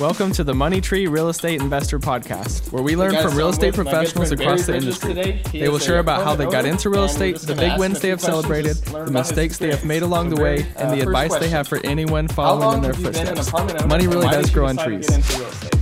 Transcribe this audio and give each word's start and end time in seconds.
Welcome 0.00 0.32
to 0.32 0.42
the 0.42 0.54
Money 0.54 0.80
Tree 0.80 1.06
Real 1.06 1.28
Estate 1.28 1.60
Investor 1.60 2.00
Podcast, 2.00 2.72
where 2.72 2.82
we 2.82 2.96
learn 2.96 3.14
from 3.22 3.36
real 3.36 3.50
estate 3.50 3.76
with 3.76 3.86
my 3.86 3.92
good 3.92 3.92
professionals 3.92 4.32
across 4.32 4.66
the 4.66 4.74
industry. 4.74 5.40
They 5.52 5.68
will 5.68 5.78
share 5.78 6.00
about 6.00 6.24
how 6.24 6.34
they 6.34 6.46
got 6.46 6.64
into 6.64 6.90
real 6.90 7.04
estate, 7.04 7.36
the 7.36 7.54
big 7.54 7.78
wins 7.78 8.00
they 8.00 8.08
have 8.08 8.20
celebrated, 8.20 8.76
the 8.78 9.12
mistakes 9.12 9.58
they 9.58 9.70
have 9.70 9.84
made 9.84 10.02
along 10.02 10.30
the 10.30 10.42
way, 10.42 10.66
and 10.76 10.90
the 10.90 11.00
advice 11.00 11.36
they 11.38 11.48
have 11.48 11.68
for 11.68 11.78
anyone 11.84 12.26
following 12.26 12.78
in 12.78 12.82
their 12.82 12.92
have 12.92 13.04
you 13.04 13.10
been 13.12 13.28
an 13.28 13.36
footsteps. 13.36 13.86
Money 13.86 14.08
really 14.08 14.26
does 14.26 14.50
grow 14.50 14.66
on 14.66 14.76
trees. 14.76 15.08
get 15.08 15.18
into 15.18 15.38
real 15.38 15.48
estate? 15.48 15.80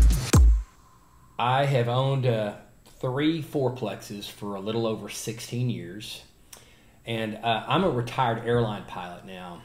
I 1.38 1.64
have 1.64 1.88
owned 1.88 2.26
uh, 2.26 2.56
three 3.00 3.42
fourplexes 3.42 4.28
for 4.28 4.56
a 4.56 4.60
little 4.60 4.86
over 4.86 5.08
16 5.08 5.70
years. 5.70 6.22
And 7.06 7.36
uh, 7.36 7.64
I'm 7.66 7.82
a 7.82 7.90
retired 7.90 8.46
airline 8.46 8.84
pilot 8.84 9.24
now. 9.24 9.62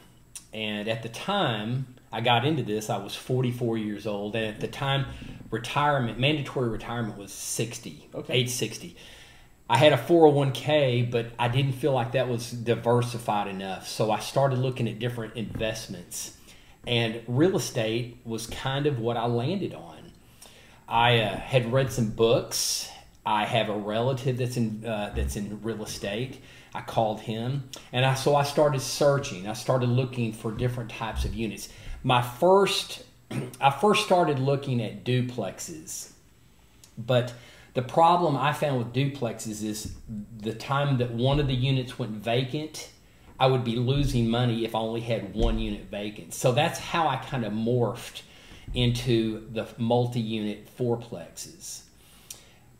And 0.53 0.87
at 0.87 1.03
the 1.03 1.09
time 1.09 1.96
I 2.11 2.21
got 2.21 2.45
into 2.45 2.63
this, 2.63 2.89
I 2.89 2.97
was 2.97 3.15
44 3.15 3.77
years 3.77 4.07
old. 4.07 4.35
And 4.35 4.45
at 4.45 4.59
the 4.59 4.67
time, 4.67 5.05
retirement, 5.51 6.19
mandatory 6.19 6.69
retirement 6.69 7.17
was 7.17 7.33
60, 7.33 8.09
Okay. 8.13 8.33
age 8.33 8.49
60. 8.49 8.95
I 9.69 9.77
had 9.77 9.91
a 9.91 9.97
401k, 9.97 11.11
but 11.11 11.27
I 11.37 11.49
didn't 11.49 11.73
feel 11.73 11.91
like 11.91 12.13
that 12.13 12.29
was 12.29 12.51
diversified 12.51 13.47
enough. 13.49 13.87
So 13.87 14.11
I 14.11 14.19
started 14.19 14.59
looking 14.59 14.87
at 14.87 14.97
different 14.99 15.35
investments. 15.35 16.37
And 16.85 17.21
real 17.27 17.57
estate 17.57 18.17
was 18.23 18.47
kind 18.47 18.85
of 18.87 18.99
what 18.99 19.17
I 19.17 19.25
landed 19.25 19.73
on. 19.73 20.13
I 20.87 21.19
uh, 21.19 21.35
had 21.35 21.73
read 21.73 21.91
some 21.91 22.11
books. 22.11 22.89
I 23.25 23.43
have 23.43 23.67
a 23.67 23.77
relative 23.77 24.37
that's 24.37 24.55
in 24.55 24.85
uh, 24.85 25.11
that's 25.13 25.35
in 25.35 25.61
real 25.61 25.83
estate. 25.83 26.41
I 26.73 26.79
called 26.79 27.19
him, 27.19 27.69
and 27.91 28.05
I 28.05 28.13
so 28.13 28.37
I 28.37 28.43
started 28.43 28.79
searching. 28.79 29.49
I 29.49 29.53
started 29.53 29.89
looking 29.89 30.31
for 30.31 30.49
different 30.49 30.89
types 30.89 31.25
of 31.25 31.33
units. 31.33 31.67
My 32.03 32.21
first, 32.21 33.03
I 33.61 33.69
first 33.69 34.05
started 34.05 34.39
looking 34.39 34.81
at 34.81 35.03
duplexes, 35.03 36.11
but 36.97 37.33
the 37.73 37.81
problem 37.81 38.35
I 38.35 38.53
found 38.53 38.79
with 38.79 38.93
duplexes 38.93 39.63
is 39.63 39.93
the 40.39 40.53
time 40.53 40.97
that 40.97 41.11
one 41.11 41.39
of 41.39 41.47
the 41.47 41.53
units 41.53 41.99
went 41.99 42.13
vacant, 42.13 42.89
I 43.39 43.47
would 43.47 43.63
be 43.63 43.75
losing 43.75 44.29
money 44.29 44.65
if 44.65 44.73
I 44.73 44.79
only 44.79 45.01
had 45.01 45.35
one 45.35 45.59
unit 45.59 45.85
vacant. 45.91 46.33
So 46.33 46.51
that's 46.51 46.79
how 46.79 47.07
I 47.07 47.17
kind 47.17 47.45
of 47.45 47.53
morphed 47.53 48.21
into 48.73 49.47
the 49.51 49.67
multi-unit 49.77 50.75
fourplexes. 50.75 51.81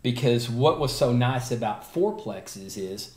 Because 0.01 0.49
what 0.49 0.79
was 0.79 0.95
so 0.95 1.13
nice 1.13 1.51
about 1.51 1.93
fourplexes 1.93 2.77
is 2.77 3.13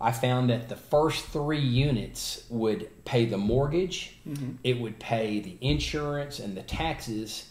I 0.00 0.12
found 0.12 0.50
that 0.50 0.68
the 0.68 0.76
first 0.76 1.26
three 1.26 1.60
units 1.60 2.44
would 2.50 2.88
pay 3.04 3.24
the 3.24 3.38
mortgage, 3.38 4.18
it 4.62 4.80
would 4.80 4.98
pay 4.98 5.40
the 5.40 5.56
insurance 5.60 6.38
and 6.40 6.56
the 6.56 6.62
taxes, 6.62 7.50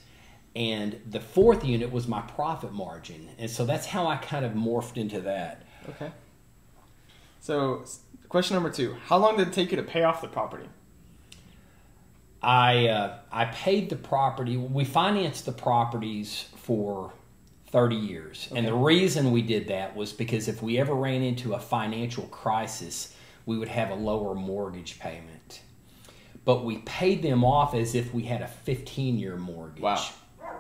and 0.56 1.00
the 1.10 1.20
fourth 1.20 1.66
unit 1.66 1.92
was 1.92 2.08
my 2.08 2.22
profit 2.22 2.72
margin. 2.74 3.30
And 3.40 3.50
so 3.50 3.66
that's 3.66 3.88
how 3.88 4.08
I 4.08 4.18
kind 4.18 4.46
of 4.46 4.52
morphed 4.52 4.98
into 4.98 5.22
that. 5.22 5.64
Okay. 5.90 6.12
So, 7.40 7.86
question 8.30 8.56
number 8.56 8.70
two: 8.70 8.96
How 9.06 9.18
long 9.18 9.38
did 9.38 9.48
it 9.48 9.54
take 9.54 9.72
you 9.72 9.78
to 9.78 9.84
pay 9.84 10.04
off 10.04 10.22
the 10.22 10.28
property? 10.28 10.70
I 12.42 12.88
uh, 12.88 13.18
I 13.32 13.46
paid 13.46 13.90
the 13.90 13.96
property. 13.96 14.58
We 14.58 14.86
financed 14.86 15.46
the 15.46 15.52
properties 15.54 16.46
for 16.56 17.14
thirty 17.74 17.96
years, 17.96 18.48
and 18.56 18.68
the 18.68 18.74
reason 18.74 19.32
we 19.32 19.42
did 19.42 19.68
that 19.68 19.96
was 19.96 20.14
because 20.14 20.48
if 20.48 20.62
we 20.62 20.78
ever 20.78 20.94
ran 20.94 21.24
into 21.24 21.56
a 21.56 21.60
financial 21.60 22.26
crisis, 22.28 23.16
we 23.48 23.58
would 23.58 23.68
have 23.68 23.90
a 23.90 23.96
lower 23.96 24.36
mortgage 24.36 25.00
payment. 25.00 25.62
But 26.46 26.64
we 26.64 26.78
paid 26.78 27.24
them 27.24 27.44
off 27.44 27.74
as 27.74 27.96
if 27.96 28.14
we 28.14 28.24
had 28.24 28.42
a 28.42 28.48
fifteen-year 28.48 29.38
mortgage. 29.38 29.82
Wow, 29.82 30.08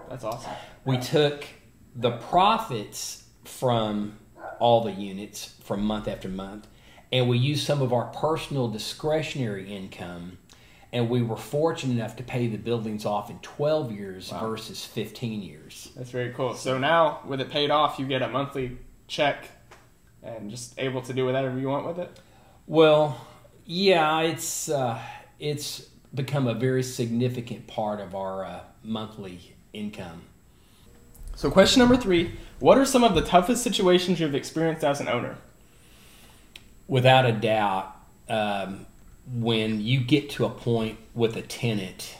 that's 0.09 0.23
awesome. 0.23 0.53
We 0.86 0.97
took 0.97 1.45
the 1.95 2.11
profits 2.11 3.25
from 3.44 4.17
all 4.59 4.81
the 4.83 4.92
units 4.92 5.53
from 5.64 5.86
month 5.86 6.08
after 6.08 6.30
month, 6.30 6.67
and 7.11 7.30
we 7.30 7.38
used 7.38 7.64
some 7.66 7.83
of 7.83 7.93
our 7.93 8.05
personal 8.05 8.70
discretionary 8.70 9.71
income, 9.71 10.39
and 10.93 11.09
we 11.09 11.21
were 11.23 11.36
fortunate 11.36 11.93
enough 11.95 12.15
to 12.15 12.23
pay 12.23 12.48
the 12.48 12.58
buildings 12.58 13.04
off 13.05 13.30
in 13.30 13.39
12 13.39 13.92
years 13.92 14.31
Wow. 14.31 14.48
versus 14.48 14.86
15 14.86 15.42
years. 15.42 15.89
That's 15.98 16.11
very 16.11 16.31
cool. 16.31 16.54
So 16.54 16.77
now, 16.77 17.20
with 17.26 17.42
it 17.42 17.49
paid 17.49 17.71
off, 17.71 17.98
you 17.99 18.05
get 18.05 18.21
a 18.21 18.30
monthly 18.30 18.77
check, 19.08 19.49
and 20.21 20.49
just 20.49 20.80
able 20.80 21.02
to 21.02 21.11
do 21.11 21.26
whatever 21.26 21.59
you 21.59 21.67
want 21.67 21.86
with 21.87 21.99
it. 21.99 22.17
Well, 22.67 23.27
yeah, 23.65 24.21
it's 24.21 24.70
uh, 24.70 24.99
it's 25.39 25.87
become 26.14 26.48
a 26.48 26.54
very 26.54 26.83
significant 26.83 27.65
part 27.67 27.99
of 27.99 28.14
our 28.15 28.45
uh, 28.45 28.60
monthly 28.83 29.55
income. 29.73 30.21
So, 31.36 31.49
question 31.49 31.80
number 31.80 31.98
three: 31.98 32.36
What 32.60 32.77
are 32.77 32.86
some 32.86 33.04
of 33.04 33.15
the 33.15 33.21
toughest 33.21 33.64
situations 33.64 34.20
you've 34.20 34.36
experienced 34.36 34.83
as 34.86 35.02
an 35.02 35.10
owner? 35.10 35.37
without 36.87 37.25
a 37.25 37.31
doubt, 37.31 37.95
um, 38.30 38.86
when 39.32 39.82
you 39.82 40.00
get 40.02 40.30
to 40.32 40.45
a 40.45 40.50
point 40.50 40.98
with 41.14 41.36
a 41.36 41.42
tenant 41.42 42.16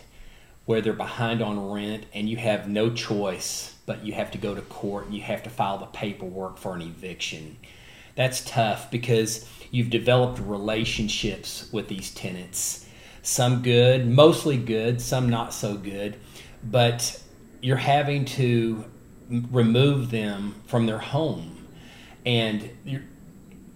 where 0.66 0.82
they're 0.82 0.94
behind 0.94 1.42
on 1.42 1.72
rent 1.72 2.06
and 2.14 2.30
you 2.30 2.38
have 2.38 2.70
no 2.70 2.90
choice, 2.90 3.76
but 3.86 4.06
you 4.06 4.14
have 4.14 4.32
to 4.32 4.38
go 4.38 4.56
to 4.56 4.62
court 4.62 5.06
and 5.06 5.14
you 5.14 5.22
have 5.22 5.44
to 5.44 5.50
file 5.50 5.78
the 5.78 5.86
paperwork 5.88 6.58
for 6.58 6.76
an 6.76 6.82
eviction, 6.82 7.58
that's 8.16 8.42
tough 8.46 8.90
because 8.90 9.50
you've 9.72 9.90
developed 9.90 10.40
relationships 10.40 11.70
with 11.74 11.88
these 11.88 12.12
tenants. 12.12 12.88
Some 13.22 13.62
good, 13.62 14.08
mostly 14.08 14.58
good, 14.58 15.02
some 15.02 15.30
not 15.30 15.54
so 15.54 15.76
good, 15.76 16.18
but 16.64 17.22
you're 17.62 17.78
having 17.78 18.26
to 18.26 18.86
remove 19.30 20.12
them 20.12 20.56
from 20.66 20.86
their 20.86 21.00
home. 21.00 21.68
And 22.26 22.70
you're, 22.86 23.04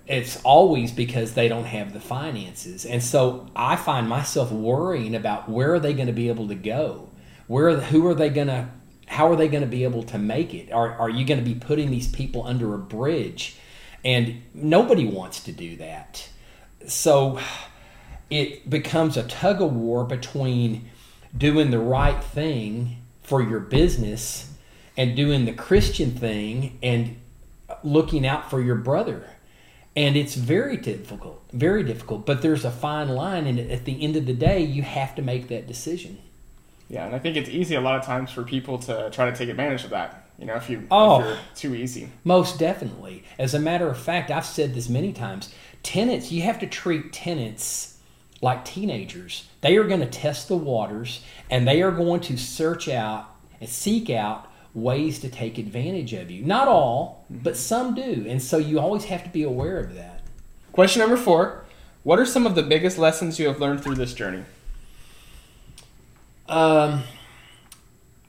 it's 0.08 0.42
always 0.44 0.92
because 0.92 1.34
they 1.34 1.48
don't 1.48 1.66
have 1.66 1.94
the 1.94 2.00
finances. 2.00 2.86
And 2.86 3.04
so 3.04 3.48
I 3.56 3.76
find 3.76 4.08
myself 4.08 4.52
worrying 4.52 5.16
about 5.16 5.50
where 5.50 5.74
are 5.74 5.80
they 5.80 5.94
going 5.94 6.08
to 6.08 6.14
be 6.14 6.30
able 6.30 6.48
to 6.48 6.56
go? 6.56 7.10
Where 7.48 7.80
who 7.80 8.08
are 8.08 8.16
they 8.16 8.30
going 8.30 8.48
to 8.48 8.70
how 9.08 9.32
are 9.32 9.36
they 9.36 9.48
going 9.48 9.64
to 9.64 9.70
be 9.70 9.84
able 9.84 10.04
to 10.04 10.18
make 10.18 10.54
it? 10.54 10.72
Are 10.72 10.94
are 10.94 11.10
you 11.10 11.26
going 11.26 11.40
to 11.40 11.46
be 11.46 11.56
putting 11.56 11.92
these 11.92 12.08
people 12.08 12.46
under 12.46 12.74
a 12.74 12.78
bridge? 12.78 13.58
And 14.06 14.42
nobody 14.54 15.06
wants 15.06 15.44
to 15.44 15.52
do 15.52 15.76
that. 15.78 16.30
So 16.88 17.40
it 18.30 18.70
becomes 18.70 19.18
a 19.18 19.24
tug 19.24 19.62
of 19.62 19.74
war 19.74 20.06
between 20.06 20.90
doing 21.36 21.72
the 21.72 21.80
right 21.80 22.24
thing 22.24 23.02
for 23.24 23.42
your 23.42 23.60
business 23.60 24.54
and 24.96 25.16
doing 25.16 25.46
the 25.46 25.54
Christian 25.54 26.12
thing 26.12 26.78
and 26.82 27.18
looking 27.84 28.26
out 28.26 28.50
for 28.50 28.62
your 28.62 28.76
brother. 28.76 29.30
And 29.98 30.16
it's 30.16 30.36
very 30.36 30.78
difficult, 30.78 31.42
very 31.52 31.82
difficult. 31.82 32.28
But 32.28 32.44
there's 32.44 32.64
a 32.64 32.70
fine 32.70 33.10
line, 33.10 33.48
and 33.48 33.60
at 33.60 33.86
the 33.86 34.04
end 34.04 34.16
of 34.16 34.28
the 34.28 34.34
day, 34.34 34.62
you 34.62 34.84
have 34.84 35.16
to 35.16 35.24
make 35.24 35.48
that 35.48 35.66
decision. 35.66 36.20
Yeah, 36.88 37.08
and 37.08 37.16
I 37.16 37.20
think 37.20 37.36
it's 37.36 37.50
easy 37.50 37.74
a 37.74 37.82
lot 37.82 37.96
of 37.96 38.06
times 38.06 38.32
for 38.32 38.44
people 38.44 38.78
to 38.78 39.10
try 39.10 39.30
to 39.30 39.36
take 39.36 39.50
advantage 39.50 39.84
of 39.86 39.90
that. 39.90 40.30
You 40.38 40.46
know, 40.46 40.54
if 40.54 40.70
you 40.70 40.86
Oh. 40.92 41.22
if 41.22 41.26
you're 41.26 41.38
too 41.56 41.76
easy. 41.76 42.10
Most 42.24 42.60
definitely. 42.60 43.24
As 43.40 43.56
a 43.56 43.60
matter 43.60 43.90
of 43.90 43.98
fact, 43.98 44.30
I've 44.30 44.46
said 44.46 44.76
this 44.76 44.88
many 44.88 45.12
times 45.12 45.52
tenants, 45.82 46.32
you 46.32 46.44
have 46.44 46.60
to 46.60 46.68
treat 46.68 47.12
tenants 47.12 47.98
like 48.40 48.64
teenagers. 48.64 49.48
They 49.62 49.78
are 49.78 49.84
going 49.84 50.02
to 50.02 50.06
test 50.06 50.48
the 50.48 50.58
waters 50.58 51.22
and 51.50 51.68
they 51.68 51.82
are 51.82 51.92
going 51.92 52.20
to 52.22 52.38
search 52.38 52.88
out 52.88 53.26
and 53.60 53.68
seek 53.68 54.12
out 54.12 54.48
ways 54.74 55.20
to 55.20 55.30
take 55.30 55.58
advantage 55.58 56.14
of 56.14 56.30
you. 56.30 56.44
Not 56.44 56.68
all, 56.68 57.26
but 57.30 57.58
some 57.58 57.96
do. 57.96 58.26
And 58.28 58.42
so 58.42 58.58
you 58.58 58.80
always 58.80 59.06
have 59.06 59.24
to 59.24 59.30
be 59.30 59.44
aware 59.44 59.80
of 59.80 59.96
that. 59.96 60.22
Question 60.72 61.00
number 61.00 61.18
four: 61.18 61.66
What 62.04 62.20
are 62.20 62.26
some 62.26 62.46
of 62.46 62.56
the 62.56 62.64
biggest 62.64 62.98
lessons 62.98 63.40
you 63.40 63.48
have 63.48 63.60
learned 63.60 63.84
through 63.84 63.96
this 63.96 64.14
journey? 64.14 64.44
Um, 66.48 67.04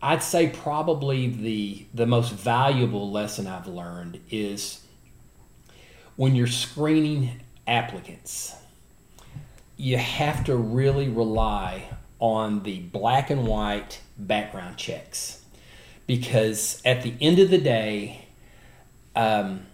I'd 0.02 0.22
say 0.22 0.48
probably 0.48 1.28
the 1.28 1.86
the 1.92 2.06
most 2.06 2.32
valuable 2.32 3.10
lesson 3.10 3.46
I've 3.46 3.66
learned 3.66 4.20
is 4.30 4.84
when 6.16 6.34
you're 6.34 6.46
screening 6.46 7.40
applicants, 7.66 8.54
you 9.76 9.98
have 9.98 10.44
to 10.44 10.56
really 10.56 11.08
rely 11.08 11.88
on 12.18 12.62
the 12.64 12.80
black 12.80 13.30
and 13.30 13.46
white 13.46 14.00
background 14.16 14.76
checks 14.76 15.44
because 16.08 16.80
at 16.86 17.02
the 17.02 17.14
end 17.20 17.38
of 17.38 17.50
the 17.50 17.58
day, 17.58 18.24
um, 19.14 19.66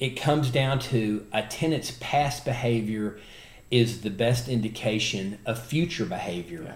it 0.00 0.16
comes 0.16 0.50
down 0.50 0.80
to 0.80 1.24
a 1.32 1.42
tenant's 1.42 1.92
past 2.00 2.44
behavior 2.44 3.20
is 3.70 4.00
the 4.00 4.10
best 4.10 4.48
indication 4.48 5.38
of 5.46 5.62
future 5.62 6.06
behavior. 6.06 6.74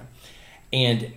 And 0.73 1.15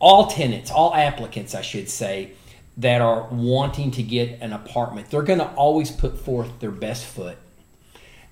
all 0.00 0.28
tenants, 0.28 0.70
all 0.70 0.94
applicants, 0.94 1.54
I 1.54 1.60
should 1.60 1.90
say, 1.90 2.32
that 2.78 3.02
are 3.02 3.28
wanting 3.30 3.90
to 3.92 4.02
get 4.02 4.40
an 4.40 4.54
apartment, 4.54 5.10
they're 5.10 5.22
going 5.22 5.40
to 5.40 5.50
always 5.52 5.90
put 5.90 6.18
forth 6.18 6.58
their 6.60 6.70
best 6.70 7.04
foot. 7.04 7.36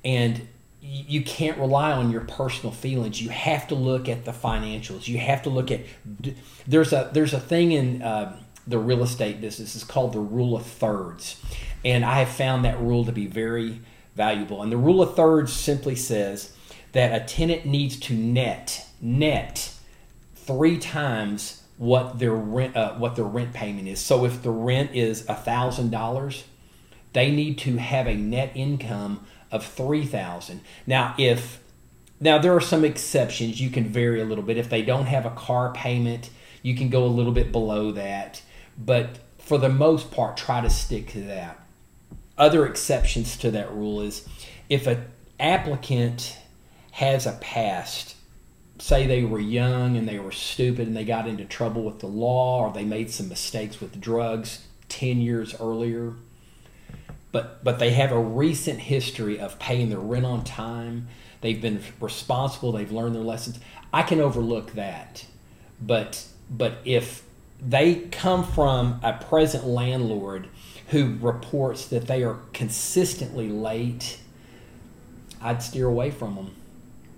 And 0.02 0.48
you 0.80 1.22
can't 1.22 1.58
rely 1.58 1.92
on 1.92 2.10
your 2.10 2.20
personal 2.22 2.72
feelings. 2.72 3.20
You 3.20 3.30
have 3.30 3.68
to 3.68 3.74
look 3.74 4.08
at 4.08 4.24
the 4.24 4.32
financials. 4.32 5.08
You 5.08 5.18
have 5.18 5.42
to 5.42 5.50
look 5.50 5.70
at 5.70 5.80
there's 6.66 6.92
a 6.92 7.10
there's 7.12 7.34
a 7.34 7.40
thing 7.40 7.72
in 7.72 8.02
uh, 8.02 8.38
the 8.66 8.78
real 8.78 9.02
estate 9.02 9.40
business. 9.40 9.74
It's 9.74 9.84
called 9.84 10.12
the 10.12 10.20
rule 10.20 10.56
of 10.56 10.64
thirds, 10.64 11.42
and 11.84 12.04
I 12.04 12.20
have 12.20 12.28
found 12.28 12.64
that 12.64 12.80
rule 12.80 13.04
to 13.04 13.12
be 13.12 13.26
very 13.26 13.80
valuable. 14.14 14.62
And 14.62 14.70
the 14.70 14.76
rule 14.76 15.02
of 15.02 15.14
thirds 15.16 15.52
simply 15.52 15.96
says 15.96 16.52
that 16.92 17.20
a 17.20 17.24
tenant 17.24 17.66
needs 17.66 17.98
to 18.00 18.14
net 18.14 18.86
net 19.00 19.74
three 20.34 20.78
times 20.78 21.62
what 21.76 22.18
their 22.18 22.34
rent 22.34 22.76
uh, 22.76 22.94
what 22.94 23.16
their 23.16 23.24
rent 23.24 23.52
payment 23.52 23.88
is. 23.88 24.00
So 24.00 24.24
if 24.24 24.42
the 24.42 24.50
rent 24.50 24.92
is 24.94 25.28
a 25.28 25.34
thousand 25.34 25.90
dollars, 25.90 26.44
they 27.12 27.30
need 27.30 27.58
to 27.58 27.76
have 27.76 28.06
a 28.06 28.14
net 28.14 28.52
income 28.54 29.26
of 29.50 29.64
three 29.64 30.04
thousand. 30.04 30.60
Now 30.86 31.14
if 31.18 31.60
now 32.20 32.38
there 32.38 32.54
are 32.54 32.60
some 32.60 32.84
exceptions. 32.84 33.60
You 33.60 33.70
can 33.70 33.84
vary 33.84 34.20
a 34.20 34.24
little 34.24 34.44
bit. 34.44 34.56
If 34.56 34.68
they 34.68 34.82
don't 34.82 35.06
have 35.06 35.24
a 35.24 35.30
car 35.30 35.72
payment, 35.72 36.30
you 36.62 36.74
can 36.74 36.88
go 36.88 37.04
a 37.04 37.06
little 37.06 37.32
bit 37.32 37.52
below 37.52 37.92
that. 37.92 38.42
But 38.76 39.18
for 39.38 39.58
the 39.58 39.68
most 39.68 40.10
part, 40.10 40.36
try 40.36 40.60
to 40.60 40.70
stick 40.70 41.08
to 41.08 41.20
that. 41.22 41.60
Other 42.36 42.66
exceptions 42.66 43.36
to 43.38 43.50
that 43.52 43.72
rule 43.72 44.00
is 44.00 44.28
if 44.68 44.86
an 44.86 45.04
applicant 45.40 46.38
has 46.92 47.26
a 47.26 47.32
past 47.32 48.16
say 48.80 49.06
they 49.06 49.24
were 49.24 49.40
young 49.40 49.96
and 49.96 50.08
they 50.08 50.18
were 50.18 50.32
stupid 50.32 50.86
and 50.86 50.96
they 50.96 51.04
got 51.04 51.26
into 51.26 51.44
trouble 51.44 51.82
with 51.82 51.98
the 51.98 52.06
law 52.06 52.64
or 52.64 52.72
they 52.72 52.84
made 52.84 53.10
some 53.10 53.28
mistakes 53.28 53.80
with 53.80 54.00
drugs 54.00 54.64
10 54.88 55.20
years 55.20 55.54
earlier 55.60 56.14
but 57.32 57.62
but 57.64 57.78
they 57.78 57.90
have 57.92 58.12
a 58.12 58.18
recent 58.18 58.80
history 58.80 59.38
of 59.38 59.58
paying 59.58 59.90
their 59.90 59.98
rent 59.98 60.24
on 60.24 60.42
time 60.44 61.08
they've 61.40 61.60
been 61.60 61.82
responsible 62.00 62.72
they've 62.72 62.92
learned 62.92 63.14
their 63.14 63.22
lessons 63.22 63.58
i 63.92 64.02
can 64.02 64.20
overlook 64.20 64.72
that 64.72 65.24
but 65.80 66.26
but 66.50 66.78
if 66.84 67.22
they 67.60 67.96
come 68.12 68.44
from 68.44 69.00
a 69.02 69.12
present 69.12 69.64
landlord 69.66 70.48
who 70.88 71.16
reports 71.20 71.86
that 71.86 72.06
they 72.06 72.22
are 72.22 72.38
consistently 72.52 73.48
late 73.48 74.18
i'd 75.42 75.62
steer 75.62 75.86
away 75.86 76.10
from 76.10 76.34
them 76.36 76.54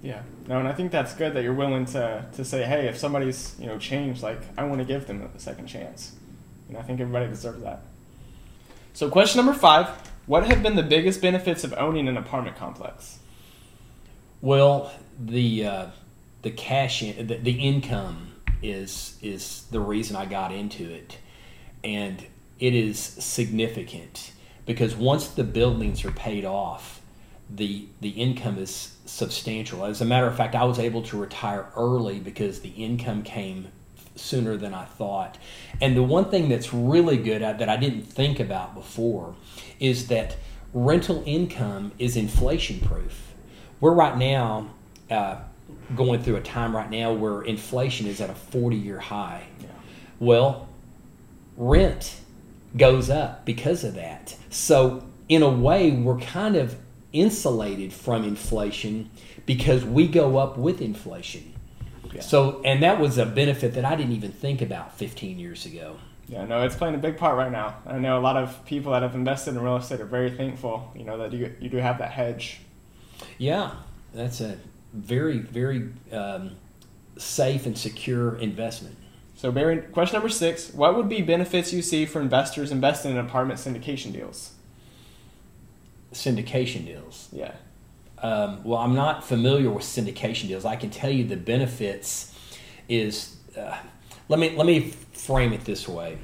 Yeah. 0.02 0.22
No, 0.48 0.58
and 0.58 0.66
I 0.66 0.72
think 0.72 0.90
that's 0.92 1.14
good 1.14 1.34
that 1.34 1.42
you're 1.44 1.52
willing 1.52 1.84
to, 1.92 2.24
to 2.32 2.42
say, 2.44 2.64
hey, 2.64 2.88
if 2.88 2.96
somebody's 2.96 3.54
you 3.60 3.66
know 3.66 3.76
changed, 3.78 4.22
like 4.22 4.40
I 4.56 4.64
want 4.64 4.78
to 4.80 4.86
give 4.86 5.06
them 5.06 5.28
a 5.36 5.38
second 5.38 5.66
chance. 5.66 6.16
And 6.68 6.78
I 6.78 6.82
think 6.82 7.00
everybody 7.00 7.28
deserves 7.28 7.62
that. 7.62 7.82
So 8.92 9.08
question 9.08 9.38
number 9.38 9.58
five: 9.58 9.88
What 10.26 10.46
have 10.46 10.62
been 10.62 10.76
the 10.76 10.82
biggest 10.82 11.20
benefits 11.20 11.64
of 11.64 11.72
owning 11.74 12.08
an 12.08 12.16
apartment 12.16 12.56
complex? 12.56 13.18
Well, 14.40 14.92
the 15.18 15.66
uh, 15.66 15.86
the 16.42 16.50
cash 16.50 17.02
in, 17.02 17.26
the, 17.26 17.36
the 17.36 17.52
income 17.52 18.32
is 18.62 19.18
is 19.22 19.64
the 19.70 19.80
reason 19.80 20.16
I 20.16 20.26
got 20.26 20.52
into 20.52 20.88
it, 20.90 21.18
and 21.84 22.24
it 22.58 22.74
is 22.74 22.98
significant 22.98 24.32
because 24.66 24.94
once 24.94 25.28
the 25.28 25.44
buildings 25.44 26.04
are 26.04 26.12
paid 26.12 26.44
off, 26.44 27.00
the 27.48 27.86
the 28.00 28.10
income 28.10 28.58
is 28.58 28.96
substantial. 29.04 29.84
As 29.84 30.00
a 30.00 30.04
matter 30.04 30.26
of 30.26 30.36
fact, 30.36 30.54
I 30.54 30.64
was 30.64 30.78
able 30.78 31.02
to 31.02 31.18
retire 31.18 31.68
early 31.76 32.20
because 32.20 32.60
the 32.60 32.70
income 32.70 33.22
came 33.22 33.68
sooner 34.20 34.56
than 34.56 34.74
I 34.74 34.84
thought. 34.84 35.38
And 35.80 35.96
the 35.96 36.02
one 36.02 36.30
thing 36.30 36.48
that's 36.48 36.72
really 36.72 37.16
good 37.16 37.42
at, 37.42 37.58
that 37.58 37.68
I 37.68 37.76
didn't 37.76 38.02
think 38.02 38.38
about 38.38 38.74
before 38.74 39.34
is 39.78 40.08
that 40.08 40.36
rental 40.72 41.22
income 41.26 41.92
is 41.98 42.16
inflation 42.16 42.80
proof. 42.80 43.34
We're 43.80 43.94
right 43.94 44.16
now 44.16 44.70
uh, 45.10 45.38
going 45.96 46.22
through 46.22 46.36
a 46.36 46.42
time 46.42 46.76
right 46.76 46.90
now 46.90 47.12
where 47.12 47.42
inflation 47.42 48.06
is 48.06 48.20
at 48.20 48.30
a 48.30 48.34
40 48.34 48.76
year 48.76 48.98
high. 48.98 49.46
Yeah. 49.60 49.66
Well, 50.18 50.68
rent 51.56 52.20
goes 52.76 53.10
up 53.10 53.44
because 53.44 53.84
of 53.84 53.94
that. 53.94 54.36
So, 54.50 55.04
in 55.28 55.42
a 55.42 55.50
way, 55.50 55.92
we're 55.92 56.18
kind 56.18 56.56
of 56.56 56.76
insulated 57.12 57.92
from 57.92 58.24
inflation 58.24 59.10
because 59.46 59.84
we 59.84 60.06
go 60.06 60.36
up 60.36 60.56
with 60.56 60.80
inflation. 60.80 61.54
Yeah. 62.12 62.20
So, 62.22 62.60
and 62.64 62.82
that 62.82 63.00
was 63.00 63.18
a 63.18 63.26
benefit 63.26 63.74
that 63.74 63.84
I 63.84 63.96
didn't 63.96 64.12
even 64.12 64.32
think 64.32 64.62
about 64.62 64.96
15 64.98 65.38
years 65.38 65.66
ago. 65.66 65.96
Yeah, 66.28 66.44
no, 66.44 66.62
it's 66.62 66.76
playing 66.76 66.94
a 66.94 66.98
big 66.98 67.16
part 67.16 67.36
right 67.36 67.50
now. 67.50 67.76
I 67.86 67.98
know 67.98 68.16
a 68.16 68.20
lot 68.20 68.36
of 68.36 68.64
people 68.64 68.92
that 68.92 69.02
have 69.02 69.16
invested 69.16 69.56
in 69.56 69.60
real 69.60 69.76
estate 69.76 70.00
are 70.00 70.06
very 70.06 70.30
thankful, 70.30 70.92
you 70.94 71.02
know, 71.02 71.18
that 71.18 71.32
you, 71.32 71.54
you 71.60 71.68
do 71.68 71.78
have 71.78 71.98
that 71.98 72.12
hedge. 72.12 72.60
Yeah, 73.36 73.72
that's 74.14 74.40
a 74.40 74.58
very, 74.92 75.38
very 75.38 75.90
um, 76.12 76.52
safe 77.16 77.66
and 77.66 77.76
secure 77.76 78.36
investment. 78.36 78.96
So, 79.34 79.50
Barry, 79.50 79.78
question 79.78 80.14
number 80.14 80.28
six: 80.28 80.72
What 80.72 80.96
would 80.96 81.08
be 81.08 81.22
benefits 81.22 81.72
you 81.72 81.82
see 81.82 82.06
for 82.06 82.20
investors 82.20 82.70
investing 82.70 83.12
in 83.12 83.18
apartment 83.18 83.58
syndication 83.58 84.12
deals? 84.12 84.52
Syndication 86.12 86.84
deals. 86.84 87.28
Yeah, 87.32 87.54
Um, 88.22 88.62
well, 88.64 88.78
I'm 88.78 88.94
not 88.94 89.24
familiar 89.24 89.70
with 89.70 89.84
syndication 89.84 90.48
deals. 90.48 90.64
I 90.64 90.76
can 90.76 90.90
tell 90.90 91.10
you 91.10 91.24
the 91.24 91.36
benefits 91.36 92.34
is. 92.88 93.36
Uh, 93.56 93.76
let 94.28 94.38
me 94.38 94.50
let 94.56 94.66
me 94.66 94.90
frame 95.12 95.52
it 95.52 95.64
this 95.64 95.88
way. 95.88 96.18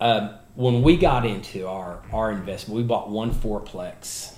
Um, 0.00 0.30
when 0.54 0.82
we 0.82 0.96
got 0.96 1.24
into 1.26 1.66
our 1.66 2.02
our 2.12 2.30
investment, 2.30 2.76
we 2.76 2.82
bought 2.82 3.10
one 3.10 3.32
fourplex, 3.32 4.34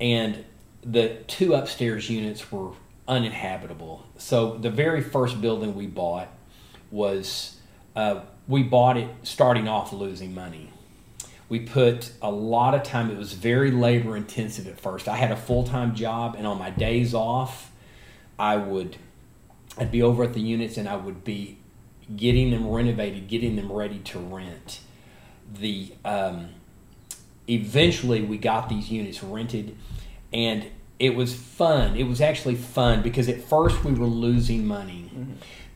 and 0.00 0.44
the 0.82 1.16
two 1.26 1.54
upstairs 1.54 2.10
units 2.10 2.52
were 2.52 2.70
uninhabitable. 3.08 4.04
So 4.18 4.56
the 4.58 4.70
very 4.70 5.02
first 5.02 5.40
building 5.40 5.74
we 5.74 5.86
bought 5.86 6.28
was 6.90 7.56
uh, 7.96 8.20
we 8.46 8.62
bought 8.62 8.96
it 8.96 9.08
starting 9.22 9.68
off 9.68 9.92
losing 9.92 10.34
money. 10.34 10.70
We 11.48 11.60
put 11.60 12.12
a 12.22 12.30
lot 12.30 12.74
of 12.74 12.82
time. 12.82 13.10
It 13.10 13.18
was 13.18 13.34
very 13.34 13.70
labor 13.70 14.16
intensive 14.16 14.66
at 14.66 14.80
first. 14.80 15.08
I 15.08 15.16
had 15.16 15.30
a 15.30 15.36
full 15.36 15.64
time 15.64 15.94
job, 15.94 16.34
and 16.36 16.46
on 16.46 16.58
my 16.58 16.70
days 16.70 17.14
off, 17.14 17.70
I 18.38 18.56
would 18.56 18.96
I'd 19.76 19.90
be 19.90 20.02
over 20.02 20.22
at 20.24 20.34
the 20.34 20.40
units 20.40 20.76
and 20.76 20.88
I 20.88 20.96
would 20.96 21.24
be 21.24 21.58
getting 22.16 22.50
them 22.50 22.68
renovated, 22.68 23.28
getting 23.28 23.56
them 23.56 23.72
ready 23.72 23.98
to 23.98 24.18
rent. 24.18 24.80
The 25.52 25.92
um, 26.04 26.50
eventually 27.48 28.22
we 28.22 28.38
got 28.38 28.68
these 28.68 28.90
units 28.90 29.22
rented, 29.22 29.76
and 30.32 30.66
it 30.98 31.14
was 31.14 31.34
fun. 31.34 31.96
It 31.96 32.04
was 32.04 32.20
actually 32.20 32.54
fun 32.54 33.02
because 33.02 33.28
at 33.28 33.42
first 33.42 33.84
we 33.84 33.92
were 33.92 34.06
losing 34.06 34.66
money. 34.66 35.10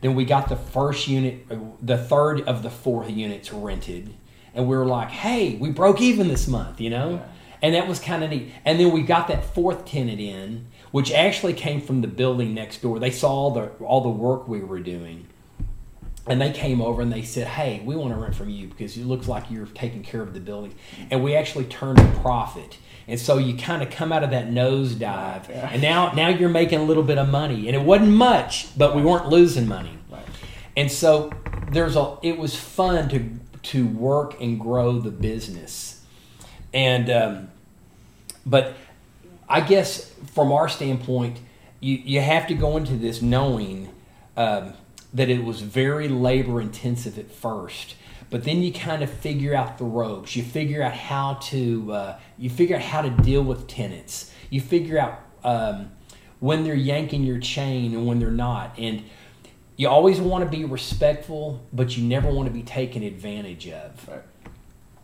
Then 0.01 0.15
we 0.15 0.23
got 0.23 0.47
the 0.47 0.55
first 0.55 1.07
unit, 1.07 1.45
uh, 1.51 1.57
the 1.81 1.97
third 1.97 2.41
of 2.41 2.63
the 2.63 2.69
four 2.69 3.07
units 3.07 3.51
rented, 3.51 4.13
and 4.59 4.67
we 4.67 4.75
were 4.77 4.85
like, 4.85 5.09
"Hey, 5.09 5.55
we 5.59 5.71
broke 5.71 6.01
even 6.01 6.27
this 6.27 6.47
month," 6.47 6.79
you 6.81 6.89
know. 6.89 7.11
Yeah. 7.11 7.19
And 7.61 7.75
that 7.75 7.87
was 7.87 7.99
kind 7.99 8.23
of 8.23 8.29
neat. 8.29 8.51
And 8.63 8.79
then 8.79 8.91
we 8.91 9.01
got 9.01 9.27
that 9.27 9.43
fourth 9.43 9.85
tenant 9.85 10.19
in, 10.21 10.67
which 10.91 11.11
actually 11.11 11.53
came 11.53 11.81
from 11.81 12.01
the 12.01 12.07
building 12.07 12.53
next 12.53 12.81
door. 12.81 12.99
They 12.99 13.11
saw 13.11 13.29
all 13.31 13.51
the 13.51 13.69
all 13.83 14.01
the 14.01 14.09
work 14.09 14.47
we 14.47 14.59
were 14.61 14.79
doing. 14.79 15.25
And 16.27 16.39
they 16.39 16.51
came 16.51 16.79
over 16.79 17.01
and 17.01 17.11
they 17.11 17.23
said, 17.23 17.47
"Hey, 17.47 17.81
we 17.83 17.95
want 17.95 18.13
to 18.13 18.19
rent 18.19 18.35
from 18.35 18.49
you 18.49 18.67
because 18.67 18.95
it 18.97 19.05
looks 19.05 19.27
like 19.27 19.49
you're 19.49 19.65
taking 19.65 20.03
care 20.03 20.21
of 20.21 20.33
the 20.33 20.39
building." 20.39 20.75
And 21.09 21.23
we 21.23 21.35
actually 21.35 21.65
turned 21.65 21.99
a 21.99 22.07
profit. 22.21 22.77
And 23.07 23.19
so 23.19 23.39
you 23.39 23.55
kind 23.57 23.81
of 23.81 23.89
come 23.89 24.11
out 24.11 24.23
of 24.23 24.29
that 24.29 24.49
nosedive, 24.51 25.49
Yeah. 25.49 25.69
and 25.73 25.81
now 25.81 26.11
now 26.13 26.27
you're 26.27 26.49
making 26.49 26.79
a 26.79 26.83
little 26.83 27.01
bit 27.03 27.17
of 27.17 27.27
money, 27.29 27.67
and 27.67 27.75
it 27.75 27.81
wasn't 27.81 28.11
much, 28.11 28.67
but 28.77 28.95
we 28.95 29.01
weren't 29.01 29.29
losing 29.29 29.67
money. 29.67 29.97
right. 30.11 30.21
And 30.77 30.91
so 30.91 31.31
there's 31.71 31.95
a 31.95 32.17
it 32.21 32.37
was 32.37 32.55
fun 32.55 33.09
to 33.09 33.19
to 33.63 33.87
work 33.87 34.39
and 34.41 34.59
grow 34.59 34.99
the 34.99 35.11
business. 35.11 36.03
And 36.73 37.09
um, 37.09 37.51
but 38.45 38.75
I 39.47 39.61
guess 39.61 40.13
from 40.33 40.51
our 40.51 40.69
standpoint, 40.69 41.39
you 41.79 41.95
you 41.95 42.21
have 42.21 42.47
to 42.47 42.53
go 42.53 42.77
into 42.77 42.95
this 42.95 43.21
knowing 43.21 43.89
um, 44.37 44.73
that 45.13 45.29
it 45.29 45.43
was 45.43 45.61
very 45.61 46.07
labor 46.07 46.61
intensive 46.61 47.17
at 47.17 47.31
first. 47.31 47.95
But 48.29 48.43
then 48.43 48.61
you 48.61 48.71
kind 48.71 49.01
of 49.01 49.09
figure 49.09 49.55
out 49.55 49.79
the 49.79 49.85
ropes. 49.85 50.35
You 50.35 50.43
figure 50.43 50.83
out 50.83 50.93
how 50.93 51.35
to 51.35 51.91
uh, 51.91 52.19
you 52.37 52.49
figure 52.49 52.75
out 52.75 52.83
how 52.83 53.01
to 53.01 53.09
deal 53.09 53.43
with 53.43 53.67
tenants. 53.67 54.31
You 54.49 54.61
figure 54.61 54.99
out 54.99 55.19
um, 55.43 55.91
when 56.39 56.63
they're 56.63 56.75
yanking 56.75 57.23
your 57.23 57.39
chain 57.39 57.93
and 57.93 58.05
when 58.05 58.19
they're 58.19 58.31
not. 58.31 58.77
And 58.77 59.03
you 59.79 59.87
always 59.87 60.19
want 60.19 60.43
to 60.43 60.49
be 60.57 60.65
respectful, 60.65 61.65
but 61.71 61.95
you 61.95 62.03
never 62.03 62.29
want 62.29 62.49
to 62.49 62.53
be 62.53 62.63
taken 62.63 63.01
advantage 63.01 63.65
of. 63.69 64.09
Right. 64.09 64.21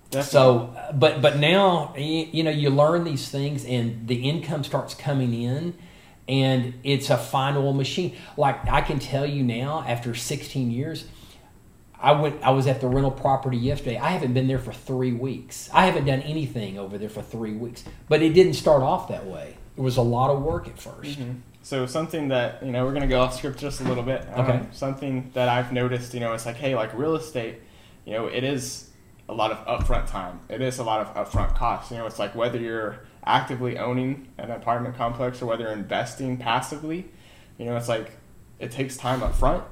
Definitely. 0.10 0.32
So, 0.32 0.77
but 0.94 1.22
but 1.22 1.38
now 1.38 1.94
y- 1.96 2.27
you 2.29 2.44
know 2.44 2.51
you 2.51 2.70
learn 2.70 3.05
these 3.05 3.29
things, 3.29 3.63
and 3.63 4.05
the 4.05 4.15
income 4.29 4.65
starts 4.65 4.94
coming 4.94 5.34
in, 5.34 5.75
and 6.27 6.74
it's 6.84 7.10
a 7.10 7.17
fine 7.17 7.55
oil 7.55 7.72
machine. 7.72 8.17
Like 8.36 8.67
I 8.67 8.82
can 8.82 9.00
tell 9.00 9.25
you 9.25 9.44
now, 9.44 9.86
after 9.88 10.13
16 10.13 10.70
years, 10.70 11.05
I 11.98 12.12
went. 12.12 12.44
I 12.44 12.50
was 12.50 12.67
at 12.67 12.82
the 12.82 12.89
rental 12.89 13.12
property 13.12 13.55
yesterday. 13.55 13.98
I 13.98 14.10
haven't 14.10 14.34
been 14.34 14.48
there 14.48 14.60
for 14.60 14.74
three 14.74 15.13
weeks. 15.13 15.70
I 15.74 15.86
haven't 15.86 16.03
done 16.03 16.20
anything 16.22 16.77
over 16.77 16.98
there 16.98 17.08
for 17.08 17.22
three 17.22 17.53
weeks. 17.53 17.86
But 18.10 18.22
it 18.22 18.34
didn't 18.34 18.55
start 18.55 18.84
off 18.84 19.08
that 19.08 19.25
way. 19.25 19.55
It 19.77 19.82
was 19.82 19.98
a 19.98 20.01
lot 20.01 20.29
of 20.29 20.41
work 20.41 20.67
at 20.67 20.77
1st 20.77 21.15
Mm-hmm. 21.15 21.32
So 21.62 21.88
something 21.88 22.27
that 22.27 22.63
you 22.63 22.72
know 22.72 22.86
we're 22.86 22.94
gonna 22.94 23.08
go 23.08 23.22
off 23.22 23.36
script 23.36 23.58
just 23.58 23.82
a 23.82 23.86
little 23.86 24.03
bit. 24.03 24.24
Um, 24.36 24.46
Okay. 24.46 24.65
Something 24.72 25.32
that 25.34 25.50
I've 25.50 25.72
noticed, 25.72 26.13
you 26.13 26.20
know, 26.20 26.34
it's 26.34 26.46
like 26.46 26.58
hey, 26.58 26.75
like 26.75 26.94
real 26.96 27.15
estate, 27.15 27.55
you 28.05 28.13
know, 28.13 28.27
it 28.27 28.44
is 28.44 28.91
a 29.27 29.34
lot 29.34 29.51
of 29.51 29.65
upfront 29.65 30.05
time. 30.05 30.41
It 30.48 30.62
is 30.62 30.77
a 30.77 30.84
lot 30.84 31.01
of 31.01 31.13
upfront 31.15 31.55
costs. 31.55 31.89
You 31.91 31.98
know, 31.98 32.05
it's 32.05 32.20
like 32.20 32.36
whether 32.36 32.60
you're 32.60 33.00
actively 33.25 33.79
owning 33.79 34.27
an 34.38 34.51
apartment 34.51 34.96
complex 34.96 35.41
or 35.41 35.48
whether 35.48 35.63
you're 35.63 35.74
investing 35.74 36.38
passively. 36.38 37.10
You 37.58 37.65
know, 37.65 37.75
it's 37.75 37.89
like 37.89 38.12
it 38.60 38.70
takes 38.70 38.96
time 38.96 39.24
up 39.24 39.34
front, 39.34 39.63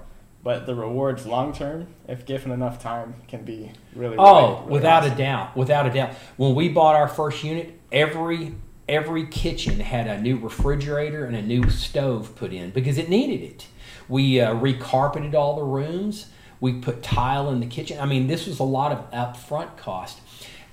but 0.43 0.65
the 0.65 0.73
rewards 0.73 1.27
long 1.27 1.53
term, 1.53 1.93
if 2.07 2.25
given 2.25 2.51
enough 2.51 2.81
time, 2.81 3.13
can 3.27 3.43
be 3.45 3.71
really. 3.95 4.15
Oh, 4.17 4.23
really, 4.33 4.55
really 4.61 4.71
without 4.71 5.05
a 5.05 5.11
doubt, 5.11 5.55
without 5.55 5.85
a 5.85 5.91
doubt. 5.91 6.13
When 6.37 6.55
we 6.55 6.69
bought 6.69 6.95
our 6.95 7.07
first 7.07 7.43
unit, 7.43 7.79
every 7.91 8.55
every 8.87 9.25
kitchen 9.25 9.79
had 9.79 10.07
a 10.07 10.19
new 10.21 10.37
refrigerator 10.37 11.25
and 11.25 11.35
a 11.35 11.41
new 11.41 11.69
stove 11.69 12.35
put 12.35 12.51
in 12.51 12.71
because 12.71 12.97
it 12.97 13.09
needed 13.09 13.41
it. 13.41 13.67
We 14.09 14.41
uh, 14.41 14.53
recarpeted 14.55 15.33
all 15.33 15.55
the 15.55 15.63
rooms. 15.63 16.27
We 16.59 16.73
put 16.73 17.01
tile 17.01 17.49
in 17.49 17.59
the 17.59 17.65
kitchen. 17.65 17.99
I 17.99 18.05
mean, 18.05 18.27
this 18.27 18.47
was 18.47 18.59
a 18.59 18.63
lot 18.63 18.91
of 18.91 19.11
upfront 19.11 19.77
cost. 19.77 20.19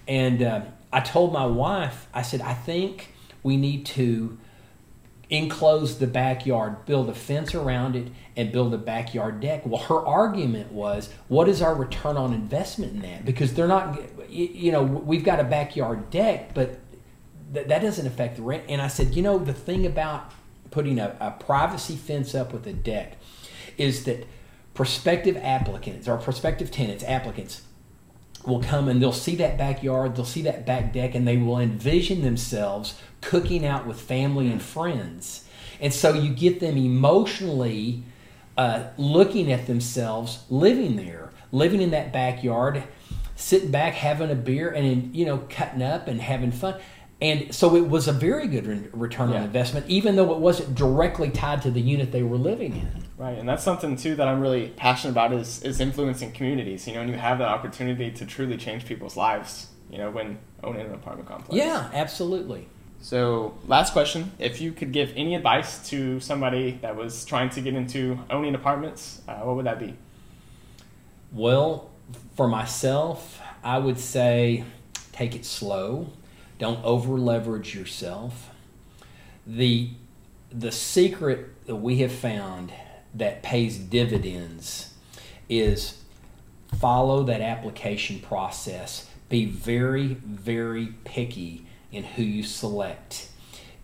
And 0.08 0.42
uh, 0.42 0.62
I 0.92 1.00
told 1.00 1.32
my 1.32 1.46
wife, 1.46 2.08
I 2.12 2.22
said, 2.22 2.40
I 2.40 2.54
think 2.54 3.12
we 3.42 3.56
need 3.56 3.86
to 3.86 4.38
enclose 5.30 5.98
the 5.98 6.06
backyard, 6.08 6.84
build 6.86 7.08
a 7.08 7.14
fence 7.14 7.54
around 7.54 7.94
it, 7.94 8.08
and 8.36 8.50
build 8.50 8.74
a 8.74 8.78
backyard 8.78 9.38
deck. 9.40 9.64
Well, 9.64 9.82
her 9.82 10.04
argument 10.04 10.72
was, 10.72 11.10
what 11.28 11.48
is 11.48 11.62
our 11.62 11.74
return 11.74 12.16
on 12.16 12.34
investment 12.34 12.94
in 12.94 13.02
that? 13.02 13.24
Because 13.24 13.54
they're 13.54 13.68
not, 13.68 14.00
you 14.28 14.46
you 14.46 14.72
know, 14.72 14.82
we've 14.82 15.22
got 15.22 15.38
a 15.38 15.44
backyard 15.44 16.10
deck, 16.10 16.52
but 16.54 16.80
th- 17.52 17.66
that 17.66 17.82
doesn't 17.82 18.06
affect 18.06 18.36
the 18.36 18.42
rent. 18.42 18.64
And 18.68 18.80
I 18.80 18.88
said, 18.88 19.14
you 19.14 19.22
know, 19.22 19.38
the 19.38 19.52
thing 19.52 19.86
about 19.86 20.32
putting 20.70 20.98
a, 20.98 21.16
a 21.20 21.30
privacy 21.32 21.96
fence 21.96 22.34
up 22.34 22.52
with 22.52 22.66
a 22.66 22.72
deck 22.72 23.16
is 23.76 24.04
that 24.04 24.26
prospective 24.74 25.36
applicants 25.36 26.08
or 26.08 26.16
prospective 26.16 26.70
tenants, 26.70 27.04
applicants, 27.04 27.62
will 28.46 28.62
come 28.62 28.88
and 28.88 29.02
they'll 29.02 29.12
see 29.12 29.36
that 29.36 29.58
backyard, 29.58 30.16
they'll 30.16 30.24
see 30.24 30.42
that 30.42 30.64
back 30.64 30.92
deck, 30.92 31.14
and 31.14 31.28
they 31.28 31.36
will 31.36 31.58
envision 31.58 32.22
themselves 32.22 32.98
cooking 33.20 33.66
out 33.66 33.86
with 33.86 34.00
family 34.00 34.50
and 34.50 34.62
friends. 34.62 35.44
And 35.80 35.92
so 35.92 36.14
you 36.14 36.32
get 36.32 36.60
them 36.60 36.76
emotionally 36.76 38.04
uh, 38.56 38.84
looking 38.96 39.52
at 39.52 39.66
themselves 39.66 40.44
living 40.50 40.96
there, 40.96 41.30
living 41.52 41.80
in 41.80 41.90
that 41.90 42.12
backyard, 42.12 42.82
sitting 43.36 43.70
back, 43.70 43.94
having 43.94 44.30
a 44.30 44.34
beer, 44.34 44.70
and 44.70 45.14
you 45.14 45.24
know, 45.24 45.38
cutting 45.48 45.82
up 45.82 46.08
and 46.08 46.20
having 46.20 46.52
fun. 46.52 46.78
And 47.22 47.54
so 47.54 47.76
it 47.76 47.86
was 47.86 48.08
a 48.08 48.12
very 48.12 48.46
good 48.46 48.66
re- 48.66 48.88
return 48.92 49.30
on 49.30 49.42
investment, 49.42 49.86
even 49.88 50.16
though 50.16 50.32
it 50.32 50.38
wasn't 50.38 50.74
directly 50.74 51.28
tied 51.30 51.60
to 51.62 51.70
the 51.70 51.80
unit 51.80 52.12
they 52.12 52.22
were 52.22 52.38
living 52.38 52.72
in. 52.72 53.04
Right, 53.18 53.36
and 53.36 53.46
that's 53.46 53.62
something 53.62 53.96
too 53.96 54.14
that 54.14 54.26
I'm 54.26 54.40
really 54.40 54.68
passionate 54.68 55.12
about 55.12 55.34
is 55.34 55.62
is 55.62 55.80
influencing 55.80 56.32
communities. 56.32 56.88
You 56.88 56.94
know, 56.94 57.00
and 57.02 57.10
you 57.10 57.16
have 57.16 57.38
that 57.38 57.48
opportunity 57.48 58.10
to 58.10 58.24
truly 58.24 58.56
change 58.56 58.86
people's 58.86 59.16
lives. 59.16 59.66
You 59.90 59.98
know, 59.98 60.10
when 60.10 60.38
owning 60.64 60.86
an 60.86 60.94
apartment 60.94 61.28
complex. 61.28 61.54
Yeah, 61.54 61.90
absolutely. 61.92 62.68
So, 63.02 63.58
last 63.66 63.92
question: 63.92 64.32
If 64.38 64.62
you 64.62 64.72
could 64.72 64.92
give 64.92 65.12
any 65.16 65.34
advice 65.34 65.86
to 65.90 66.20
somebody 66.20 66.78
that 66.80 66.96
was 66.96 67.26
trying 67.26 67.50
to 67.50 67.60
get 67.60 67.74
into 67.74 68.18
owning 68.30 68.54
apartments, 68.54 69.20
uh, 69.28 69.34
what 69.40 69.56
would 69.56 69.66
that 69.66 69.78
be? 69.78 69.94
Well, 71.32 71.90
for 72.36 72.48
myself, 72.48 73.40
I 73.62 73.78
would 73.78 73.98
say 73.98 74.64
take 75.12 75.34
it 75.34 75.44
slow. 75.44 76.10
Don't 76.60 76.84
over 76.84 77.16
leverage 77.16 77.74
yourself. 77.74 78.50
The 79.46 79.92
the 80.52 80.70
secret 80.70 81.66
that 81.66 81.76
we 81.76 82.00
have 82.00 82.12
found 82.12 82.70
that 83.14 83.42
pays 83.42 83.78
dividends 83.78 84.92
is 85.48 86.02
follow 86.78 87.22
that 87.22 87.40
application 87.40 88.20
process. 88.20 89.08
Be 89.30 89.46
very, 89.46 90.08
very 90.08 90.88
picky 91.04 91.64
in 91.92 92.04
who 92.04 92.22
you 92.22 92.42
select. 92.42 93.30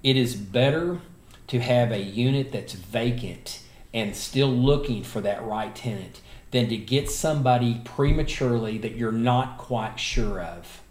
It 0.02 0.18
is 0.18 0.36
better 0.36 1.00
to 1.46 1.60
have 1.60 1.92
a 1.92 2.02
unit 2.02 2.52
that's 2.52 2.74
vacant 2.74 3.62
and 3.94 4.14
still 4.14 4.50
looking 4.50 5.02
for 5.02 5.22
that 5.22 5.42
right 5.42 5.74
tenant 5.74 6.20
than 6.50 6.68
to 6.68 6.76
get 6.76 7.08
somebody 7.08 7.80
prematurely 7.84 8.76
that 8.78 8.96
you're 8.96 9.12
not 9.12 9.56
quite 9.56 9.98
sure 9.98 10.42
of. 10.42 10.82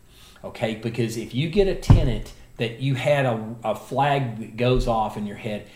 Okay, 0.45 0.75
because 0.75 1.17
if 1.17 1.33
you 1.33 1.49
get 1.49 1.67
a 1.67 1.75
tenant 1.75 2.31
that 2.57 2.79
you 2.79 2.93
had 2.95 3.25
a, 3.25 3.55
a 3.63 3.75
flag 3.75 4.37
that 4.39 4.57
goes 4.57 4.87
off 4.87 5.17
in 5.17 5.25
your 5.25 5.37
head, 5.37 5.67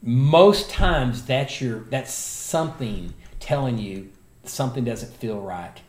most 0.00 0.70
times 0.70 1.24
that's 1.24 1.60
your 1.60 1.80
that's 1.90 2.14
something 2.14 3.12
telling 3.40 3.78
you 3.78 4.10
something 4.44 4.84
doesn't 4.84 5.14
feel 5.14 5.40
right. 5.40 5.80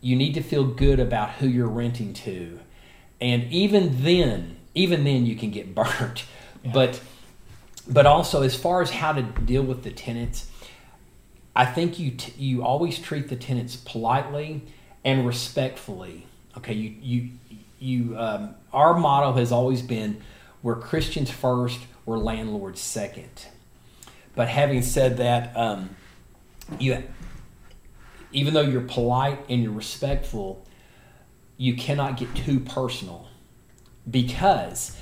You 0.00 0.16
need 0.16 0.34
to 0.34 0.42
feel 0.42 0.64
good 0.64 0.98
about 0.98 1.32
who 1.32 1.46
you're 1.46 1.68
renting 1.68 2.14
to. 2.14 2.58
And 3.20 3.44
even 3.52 4.02
then, 4.02 4.56
even 4.74 5.04
then 5.04 5.26
you 5.26 5.36
can 5.36 5.50
get 5.50 5.74
burnt. 5.74 6.24
But 6.72 7.00
but 7.86 8.06
also 8.06 8.42
as 8.42 8.56
far 8.56 8.80
as 8.80 8.90
how 8.90 9.12
to 9.12 9.22
deal 9.22 9.62
with 9.62 9.82
the 9.82 9.90
tenants, 9.90 10.48
I 11.54 11.66
think 11.66 11.98
you 11.98 12.12
t- 12.12 12.32
you 12.38 12.64
always 12.64 12.98
treat 12.98 13.28
the 13.28 13.36
tenants 13.36 13.76
politely 13.76 14.62
and 15.04 15.26
respectfully. 15.26 16.26
Okay, 16.56 16.74
you 16.74 16.94
you 17.00 17.30
you. 17.78 18.18
Um, 18.18 18.54
our 18.72 18.94
motto 18.94 19.32
has 19.32 19.52
always 19.52 19.82
been, 19.82 20.20
"We're 20.62 20.76
Christians 20.76 21.30
first, 21.30 21.80
we're 22.04 22.18
landlords 22.18 22.80
second. 22.80 23.46
But 24.34 24.48
having 24.48 24.82
said 24.82 25.18
that, 25.18 25.56
um, 25.56 25.96
you 26.78 27.02
even 28.32 28.54
though 28.54 28.62
you're 28.62 28.80
polite 28.80 29.38
and 29.48 29.62
you're 29.62 29.72
respectful, 29.72 30.66
you 31.56 31.74
cannot 31.74 32.16
get 32.16 32.34
too 32.34 32.60
personal 32.60 33.28
because 34.10 34.96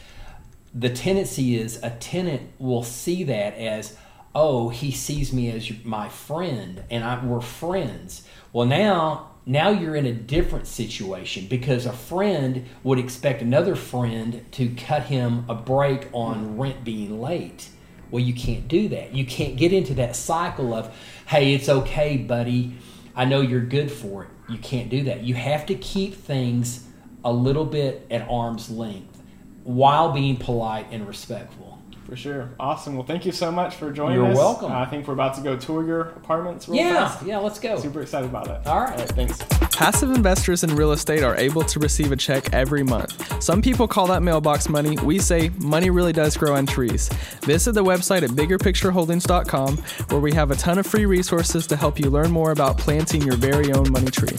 the 0.75 0.91
tendency 0.91 1.57
is 1.57 1.81
a 1.83 1.91
tenant 1.91 2.43
will 2.59 2.83
see 2.83 3.25
that 3.25 3.55
as 3.55 3.97
oh 4.35 4.69
he 4.69 4.91
sees 4.91 5.33
me 5.33 5.51
as 5.51 5.73
my 5.85 6.09
friend 6.09 6.83
and 6.91 7.03
I, 7.03 7.25
we're 7.25 7.41
friends 7.41 8.23
well 8.53 8.67
now 8.67 9.31
now 9.51 9.71
you're 9.71 9.97
in 9.97 10.07
a 10.07 10.13
different 10.13 10.69
situation 10.69 11.47
because 11.47 11.85
a 11.85 11.93
friend 11.93 12.67
would 12.85 13.01
expect 13.01 13.43
another 13.43 13.75
friend 13.75 14.45
to 14.53 14.69
cut 14.77 15.05
him 15.05 15.45
a 15.49 15.55
break 15.55 16.07
on 16.13 16.57
rent 16.57 16.85
being 16.85 17.21
late. 17.21 17.69
Well 18.13 18.23
you 18.23 18.33
can't 18.33 18.69
do 18.69 18.89
that. 18.91 19.13
You 19.13 19.27
can't 19.27 19.57
get 19.57 19.73
into 19.73 19.95
that 19.95 20.15
cycle 20.15 20.73
of 20.73 20.95
hey 21.27 21.53
it's 21.53 21.69
okay 21.69 22.17
buddy. 22.17 22.77
I 23.17 23.25
know 23.25 23.41
you're 23.41 23.61
good 23.61 23.91
for 23.91 24.25
it. 24.25 24.31
You 24.49 24.59
can't 24.59 24.89
do 24.89 25.03
that. 25.05 25.25
You 25.25 25.35
have 25.35 25.67
to 25.67 25.75
keep 25.75 26.15
things 26.15 26.87
a 27.25 27.33
little 27.33 27.65
bit 27.65 28.07
at 28.09 28.29
arm's 28.29 28.71
length 28.71 29.21
while 29.65 30.13
being 30.13 30.37
polite 30.37 30.87
and 30.93 31.09
respectful. 31.09 31.80
For 32.07 32.17
sure. 32.17 32.49
Awesome. 32.59 32.97
Well, 32.97 33.07
thank 33.07 33.25
you 33.25 33.31
so 33.31 33.53
much 33.53 33.77
for 33.77 33.93
joining 33.93 34.21
us. 34.21 34.27
You're 34.29 34.35
welcome. 34.37 34.73
Uh, 34.73 34.81
I 34.81 34.87
think 34.87 35.07
we're 35.07 35.15
about 35.15 35.35
to 35.37 35.43
go 35.43 35.57
tour 35.57 35.87
your 35.87 36.01
apartments 36.01 36.69
real 36.69 36.79
Yeah, 36.79 37.09
fast. 37.09 37.25
yeah, 37.25 37.39
let's 37.39 37.61
go. 37.61 37.79
Super 37.79 38.03
excited 38.03 38.29
about 38.29 38.49
it. 38.49 38.67
All 38.67 38.81
right. 38.81 38.91
All 38.93 38.97
right. 38.99 39.09
Thanks. 39.11 39.39
Passive 39.77 40.11
investors 40.11 40.65
in 40.65 40.75
real 40.75 40.91
estate 40.93 41.23
are 41.23 41.37
able 41.37 41.63
to 41.63 41.79
receive 41.79 42.11
a 42.11 42.17
check 42.17 42.53
every 42.53 42.83
month. 42.83 43.41
Some 43.43 43.63
people 43.63 43.87
call 43.87 44.07
that 44.09 44.23
mailbox 44.23 44.69
money. 44.69 44.97
We 45.05 45.21
say 45.21 45.51
money 45.61 45.91
really 45.91 46.13
does 46.13 46.37
grow 46.37 46.57
on 46.57 46.67
trees. 46.67 47.09
Visit 47.43 47.73
the 47.73 47.85
website 47.85 48.23
at 48.23 48.31
biggerpictureholdings.com 48.31 49.77
where 50.09 50.21
we 50.21 50.33
have 50.33 50.51
a 50.51 50.57
ton 50.57 50.79
of 50.79 50.87
free 50.87 51.07
resources 51.07 51.67
to 51.69 51.77
help 51.77 51.99
you 52.01 52.11
learn 52.11 52.31
more 52.33 52.51
about 52.51 52.77
planting 52.77 53.23
your 53.23 53.37
very 53.37 53.73
own 53.73 53.91
money 53.93 54.11
tree. 54.11 54.37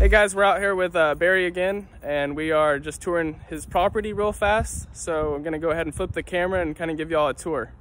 Hey 0.00 0.08
guys, 0.08 0.34
we're 0.34 0.44
out 0.44 0.60
here 0.60 0.74
with 0.74 0.96
uh, 0.96 1.14
Barry 1.14 1.44
again, 1.44 1.86
and 2.02 2.34
we 2.34 2.52
are 2.52 2.78
just 2.78 3.02
touring 3.02 3.38
his 3.50 3.66
property 3.66 4.14
real 4.14 4.32
fast. 4.32 4.88
So 4.96 5.34
I'm 5.34 5.42
gonna 5.42 5.58
go 5.58 5.72
ahead 5.72 5.84
and 5.84 5.94
flip 5.94 6.12
the 6.12 6.22
camera 6.22 6.62
and 6.62 6.74
kind 6.74 6.90
of 6.90 6.96
give 6.96 7.10
y'all 7.10 7.28
a 7.28 7.34
tour. 7.34 7.74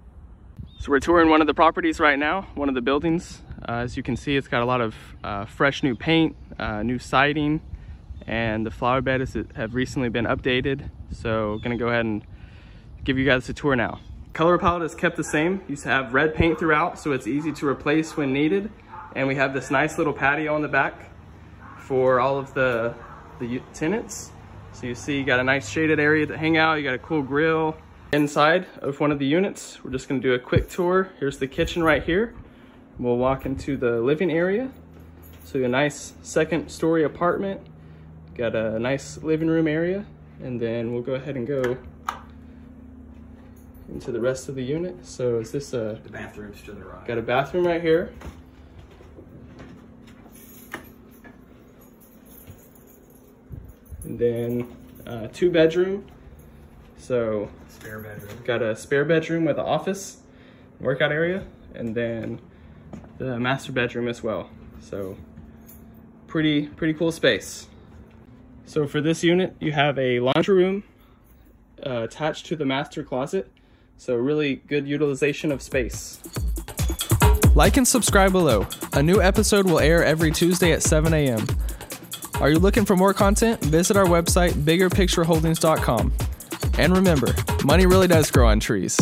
So 0.82 0.92
we're 0.92 1.00
touring 1.00 1.30
one 1.30 1.40
of 1.40 1.48
the 1.48 1.54
properties 1.54 1.98
right 1.98 2.20
now, 2.20 2.42
one 2.56 2.68
of 2.68 2.76
the 2.76 2.82
buildings. 2.82 3.42
Uh, 3.66 3.84
as 3.84 3.96
you 3.96 4.04
can 4.04 4.18
see, 4.18 4.36
it's 4.36 4.50
got 4.50 4.62
a 4.62 4.66
lot 4.66 4.82
of 4.82 4.96
uh, 5.24 5.46
fresh 5.46 5.82
new 5.82 5.96
paint, 5.96 6.36
uh, 6.60 6.84
new 6.84 7.00
siding, 7.00 7.62
and 8.28 8.66
the 8.66 8.72
flower 8.72 9.00
beds 9.00 9.38
have 9.56 9.74
recently 9.74 10.10
been 10.10 10.26
updated. 10.26 10.90
So 11.14 11.54
I'm 11.54 11.62
gonna 11.62 11.78
go 11.78 11.88
ahead 11.88 12.04
and 12.04 12.22
give 13.06 13.18
you 13.18 13.24
guys 13.24 13.48
a 13.48 13.54
tour 13.54 13.78
now. 13.78 14.02
Color 14.34 14.58
palette 14.58 14.84
is 14.84 14.94
kept 14.94 15.16
the 15.16 15.24
same. 15.24 15.62
You 15.70 15.78
have 15.86 16.14
red 16.14 16.36
paint 16.36 16.60
throughout, 16.60 17.00
so 17.00 17.14
it's 17.14 17.28
easy 17.28 17.54
to 17.54 17.66
replace 17.66 18.18
when 18.18 18.34
needed. 18.34 18.70
And 19.16 19.26
we 19.26 19.36
have 19.36 19.54
this 19.54 19.72
nice 19.72 19.98
little 19.98 20.12
patio 20.12 20.54
on 20.54 20.62
the 20.62 20.68
back 20.68 21.10
for 21.90 22.20
all 22.20 22.38
of 22.38 22.54
the, 22.54 22.94
the 23.40 23.60
tenants. 23.74 24.30
So 24.74 24.86
you 24.86 24.94
see 24.94 25.18
you 25.18 25.24
got 25.24 25.40
a 25.40 25.44
nice 25.44 25.68
shaded 25.68 26.00
area 26.00 26.28
to 26.28 26.38
hang 26.38 26.56
out. 26.56 26.76
You 26.76 26.84
got 26.84 26.94
a 26.94 27.00
cool 27.00 27.24
grill. 27.24 27.76
Inside 28.14 28.68
of 28.84 29.00
one 29.00 29.12
of 29.12 29.18
the 29.18 29.26
units, 29.26 29.84
we're 29.84 29.90
just 29.90 30.08
gonna 30.08 30.22
do 30.22 30.36
a 30.36 30.40
quick 30.40 30.70
tour. 30.70 31.10
Here's 31.20 31.40
the 31.40 31.48
kitchen 31.48 31.82
right 31.82 32.04
here. 32.04 32.36
We'll 33.00 33.18
walk 33.18 33.48
into 33.48 33.76
the 33.76 34.00
living 34.02 34.30
area. 34.30 34.70
So 35.46 35.64
a 35.64 35.68
nice 35.68 36.14
second 36.22 36.70
story 36.70 37.06
apartment. 37.06 37.60
Got 38.36 38.56
a 38.56 38.78
nice 38.78 39.18
living 39.24 39.48
room 39.48 39.68
area. 39.68 40.06
And 40.44 40.62
then 40.62 40.94
we'll 40.94 41.02
go 41.02 41.16
ahead 41.16 41.38
and 41.38 41.48
go 41.48 41.76
into 43.92 44.12
the 44.12 44.22
rest 44.22 44.48
of 44.48 44.54
the 44.54 44.64
unit. 44.64 45.04
So 45.04 45.40
is 45.40 45.52
this 45.52 45.74
a 45.74 46.00
The 46.04 46.12
bathroom's 46.12 46.62
to 46.66 46.72
the 46.74 46.84
right. 46.86 47.08
got 47.08 47.18
a 47.18 47.24
bathroom 47.24 47.66
right 47.66 47.82
here? 47.82 48.14
And 54.20 54.68
then 54.68 54.78
uh, 55.08 55.28
two 55.32 55.50
bedroom. 55.50 56.06
So 56.98 57.50
spare 57.70 58.00
bedroom. 58.00 58.38
got 58.44 58.62
a 58.62 58.76
spare 58.76 59.06
bedroom 59.06 59.46
with 59.46 59.58
an 59.58 59.66
office, 59.66 60.18
workout 60.80 61.12
area, 61.12 61.46
and 61.74 61.96
then 61.96 62.42
the 63.18 63.40
master 63.40 63.72
bedroom 63.72 64.08
as 64.08 64.22
well. 64.22 64.50
So 64.82 65.16
pretty 66.28 66.68
pretty 66.68 66.94
cool 66.94 67.12
space. 67.12 67.68
So 68.66 68.88
for 68.88 69.02
this 69.02 69.24
unit, 69.24 69.56
you 69.60 69.72
have 69.72 69.98
a 69.98 70.20
laundry 70.20 70.56
room 70.56 70.84
uh, 71.86 72.02
attached 72.04 72.46
to 72.48 72.56
the 72.56 72.66
master 72.66 73.04
closet. 73.04 73.50
So 73.98 74.16
really 74.16 74.56
good 74.56 74.88
utilization 74.88 75.52
of 75.52 75.62
space. 75.62 76.20
Like 77.56 77.78
and 77.78 77.88
subscribe 77.88 78.32
below. 78.32 78.68
A 78.94 79.02
new 79.02 79.22
episode 79.22 79.66
will 79.66 79.80
air 79.80 80.04
every 80.04 80.32
Tuesday 80.32 80.72
at 80.72 80.84
7 80.84 81.14
a.m. 81.14 81.46
Are 82.40 82.50
you 82.50 82.58
looking 82.58 82.86
for 82.86 82.96
more 82.96 83.14
content? 83.14 83.62
Visit 83.66 83.98
our 83.98 84.06
website, 84.06 84.52
biggerpictureholdings.com. 84.52 86.14
And 86.78 86.96
remember, 86.96 87.36
money 87.66 87.86
really 87.86 88.08
does 88.08 88.32
grow 88.32 88.48
on 88.48 88.62
trees. 88.62 88.98